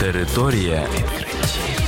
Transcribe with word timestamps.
Територія 0.00 0.86
відкриттів. 0.94 1.80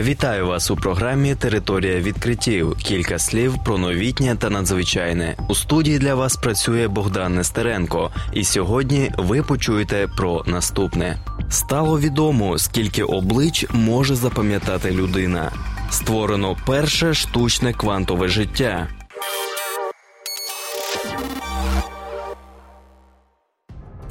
Вітаю 0.00 0.46
вас 0.46 0.70
у 0.70 0.76
програмі 0.76 1.34
Територія 1.34 2.00
відкриттів. 2.00 2.76
Кілька 2.76 3.18
слів 3.18 3.54
про 3.64 3.78
новітнє 3.78 4.36
та 4.36 4.50
надзвичайне. 4.50 5.36
У 5.48 5.54
студії 5.54 5.98
для 5.98 6.14
вас 6.14 6.36
працює 6.36 6.88
Богдан 6.88 7.34
Нестеренко, 7.34 8.10
і 8.32 8.44
сьогодні 8.44 9.10
ви 9.18 9.42
почуєте 9.42 10.08
про 10.16 10.42
наступне: 10.46 11.18
стало 11.50 12.00
відомо, 12.00 12.58
скільки 12.58 13.02
облич 13.02 13.66
може 13.72 14.14
запам'ятати 14.14 14.90
людина. 14.90 15.52
Створено 15.90 16.56
перше 16.66 17.14
штучне 17.14 17.72
квантове 17.72 18.28
життя. 18.28 18.88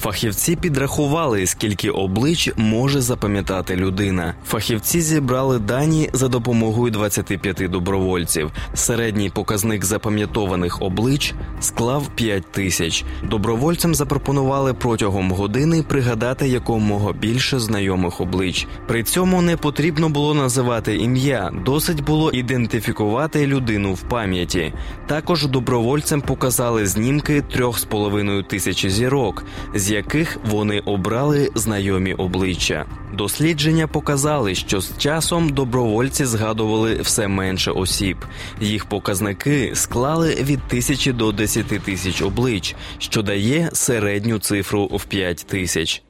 Фахівці 0.00 0.56
підрахували, 0.56 1.46
скільки 1.46 1.90
облич 1.90 2.52
може 2.56 3.00
запам'ятати 3.00 3.76
людина. 3.76 4.34
Фахівці 4.46 5.00
зібрали 5.00 5.58
дані 5.58 6.10
за 6.12 6.28
допомогою 6.28 6.92
25 6.92 7.70
добровольців. 7.70 8.50
Середній 8.74 9.30
показник 9.30 9.84
запам'ятованих 9.84 10.82
облич 10.82 11.34
склав 11.60 12.08
5 12.14 12.52
тисяч. 12.52 13.04
Добровольцям 13.30 13.94
запропонували 13.94 14.74
протягом 14.74 15.32
години 15.32 15.82
пригадати 15.82 16.48
якомога 16.48 17.12
більше 17.12 17.58
знайомих 17.58 18.20
облич. 18.20 18.66
При 18.86 19.02
цьому 19.02 19.42
не 19.42 19.56
потрібно 19.56 20.08
було 20.08 20.34
називати 20.34 20.96
ім'я, 20.96 21.50
досить 21.64 22.04
було 22.04 22.30
ідентифікувати 22.30 23.46
людину 23.46 23.94
в 23.94 24.02
пам'яті. 24.02 24.72
Також 25.06 25.46
добровольцям 25.46 26.20
показали 26.20 26.86
знімки 26.86 27.42
3,5 27.56 28.48
тисячі 28.48 28.90
зірок. 28.90 29.44
Яких 29.90 30.38
вони 30.44 30.78
обрали 30.80 31.50
знайомі 31.54 32.14
обличчя. 32.14 32.86
Дослідження 33.14 33.86
показали, 33.86 34.54
що 34.54 34.80
з 34.80 34.98
часом 34.98 35.48
добровольці 35.48 36.24
згадували 36.24 36.94
все 36.94 37.28
менше 37.28 37.70
осіб. 37.70 38.16
Їх 38.60 38.84
показники 38.84 39.70
склали 39.74 40.34
від 40.34 40.62
тисячі 40.68 41.12
до 41.12 41.32
10 41.32 41.66
тисяч 41.66 42.22
облич, 42.22 42.74
що 42.98 43.22
дає 43.22 43.70
середню 43.72 44.38
цифру 44.38 44.86
в 44.86 45.04
п'ять 45.04 45.46
тисяч. 45.48 46.02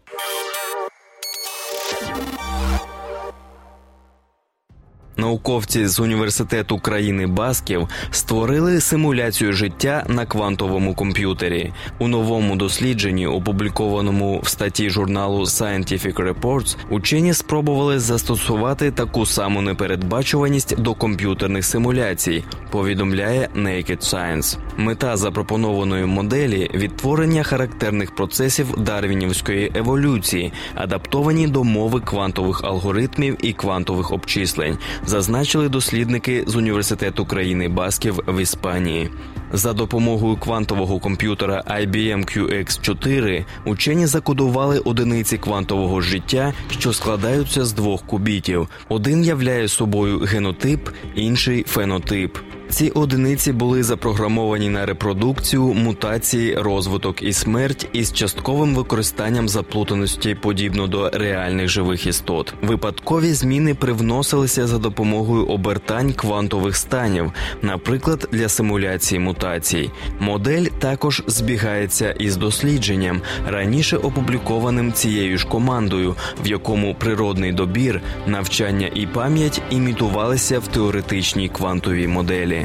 Науковці 5.20 5.86
з 5.86 6.00
університету 6.00 6.78
країни 6.78 7.26
Басків 7.26 7.88
створили 8.10 8.80
симуляцію 8.80 9.52
життя 9.52 10.04
на 10.08 10.26
квантовому 10.26 10.94
комп'ютері. 10.94 11.72
У 11.98 12.08
новому 12.08 12.56
дослідженні, 12.56 13.26
опублікованому 13.26 14.40
в 14.42 14.48
статті 14.48 14.90
журналу 14.90 15.40
Scientific 15.40 16.34
Reports, 16.34 16.76
учені 16.90 17.34
спробували 17.34 17.98
застосувати 17.98 18.90
таку 18.90 19.26
саму 19.26 19.62
непередбачуваність 19.62 20.80
до 20.80 20.94
комп'ютерних 20.94 21.64
симуляцій. 21.64 22.44
Повідомляє 22.70 23.48
Naked 23.56 23.98
Science. 23.98 24.58
Мета 24.80 25.16
запропонованої 25.16 26.06
моделі 26.06 26.70
відтворення 26.74 27.42
характерних 27.42 28.14
процесів 28.14 28.74
дарвінівської 28.78 29.72
еволюції, 29.74 30.52
адаптовані 30.74 31.48
до 31.48 31.64
мови 31.64 32.00
квантових 32.00 32.64
алгоритмів 32.64 33.36
і 33.42 33.52
квантових 33.52 34.12
обчислень 34.12 34.78
зазначили 35.06 35.68
дослідники 35.68 36.44
з 36.46 36.56
університету 36.56 37.26
країни 37.26 37.68
Басків 37.68 38.20
в 38.28 38.42
Іспанії. 38.42 39.10
За 39.52 39.72
допомогою 39.72 40.36
квантового 40.36 40.98
комп'ютера 40.98 41.64
IBM 41.70 42.38
QX4 42.38 43.44
учені 43.64 44.06
закодували 44.06 44.78
одиниці 44.78 45.38
квантового 45.38 46.00
життя, 46.00 46.52
що 46.70 46.92
складаються 46.92 47.64
з 47.64 47.72
двох 47.72 48.02
кубітів. 48.06 48.68
Один 48.88 49.24
являє 49.24 49.68
собою 49.68 50.18
генотип, 50.18 50.88
інший 51.14 51.62
фенотип. 51.68 52.38
Ці 52.70 52.90
одиниці 52.90 53.52
були 53.52 53.82
запрограмовані 53.82 54.68
на 54.68 54.86
репродукцію, 54.86 55.62
мутації, 55.62 56.54
розвиток 56.54 57.22
і 57.22 57.32
смерть 57.32 57.88
із 57.92 58.12
частковим 58.12 58.74
використанням 58.74 59.48
заплутаності 59.48 60.34
подібно 60.34 60.86
до 60.86 61.10
реальних 61.10 61.68
живих 61.68 62.06
істот. 62.06 62.54
Випадкові 62.62 63.32
зміни 63.32 63.74
привносилися 63.74 64.66
за 64.66 64.78
допомогою 64.78 65.46
обертань 65.46 66.12
квантових 66.12 66.76
станів, 66.76 67.32
наприклад, 67.62 68.28
для 68.32 68.48
симуляції 68.48 69.18
мутацій. 69.18 69.90
Модель 70.20 70.64
також 70.64 71.22
збігається 71.26 72.10
із 72.10 72.36
дослідженням, 72.36 73.20
раніше 73.46 73.96
опублікованим 73.96 74.92
цією 74.92 75.38
ж 75.38 75.46
командою, 75.46 76.14
в 76.44 76.46
якому 76.46 76.94
природний 76.94 77.52
добір, 77.52 78.00
навчання 78.26 78.90
і 78.94 79.06
пам'ять 79.06 79.62
імітувалися 79.70 80.58
в 80.58 80.66
теоретичній 80.66 81.48
квантовій 81.48 82.06
моделі. 82.06 82.59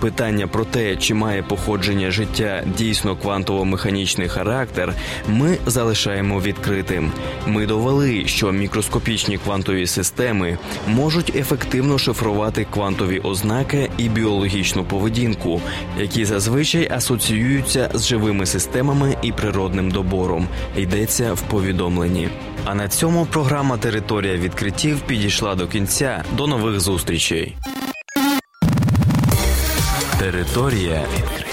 Питання 0.00 0.46
про 0.46 0.64
те, 0.64 0.96
чи 0.96 1.14
має 1.14 1.42
походження 1.42 2.10
життя 2.10 2.64
дійсно 2.78 3.14
квантово-механічний 3.14 4.28
характер, 4.28 4.94
ми 5.28 5.58
залишаємо 5.66 6.40
відкритим. 6.40 7.12
Ми 7.46 7.66
довели, 7.66 8.26
що 8.26 8.52
мікроскопічні 8.52 9.38
квантові 9.38 9.86
системи 9.86 10.58
можуть 10.86 11.36
ефективно 11.36 11.98
шифрувати 11.98 12.66
квантові 12.70 13.18
ознаки 13.18 13.90
і 13.98 14.08
біологічну 14.08 14.84
поведінку, 14.84 15.60
які 15.98 16.24
зазвичай 16.24 16.92
асоціюються 16.92 17.90
з 17.94 18.06
живими 18.06 18.46
системами 18.46 19.16
і 19.22 19.32
природним 19.32 19.90
добором. 19.90 20.48
Йдеться 20.76 21.32
в 21.32 21.40
повідомленні. 21.40 22.28
А 22.64 22.74
на 22.74 22.88
цьому 22.88 23.26
програма 23.26 23.76
Територія 23.76 24.36
відкриттів 24.36 25.00
підійшла 25.00 25.54
до 25.54 25.66
кінця. 25.66 26.24
До 26.36 26.46
нових 26.46 26.80
зустрічей. 26.80 27.56
Територія 30.18 31.06
відкриттів. 31.14 31.48